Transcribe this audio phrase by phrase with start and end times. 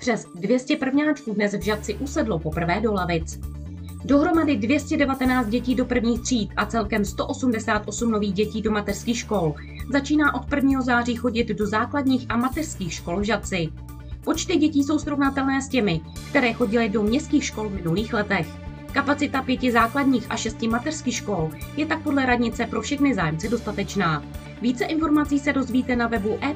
[0.00, 3.40] Přes 200 prvňáčků dnes v Žadci usedlo poprvé do lavic.
[4.04, 9.54] Dohromady 219 dětí do prvních tříd a celkem 188 nových dětí do mateřských škol
[9.92, 10.82] začíná od 1.
[10.82, 13.68] září chodit do základních a mateřských škol v Žadci.
[14.24, 18.46] Počty dětí jsou srovnatelné s těmi, které chodily do městských škol v minulých letech.
[18.92, 24.24] Kapacita pěti základních a šesti mateřských škol je tak podle radnice pro všechny zájemce dostatečná.
[24.62, 26.54] Více informací se dozvíte na webu e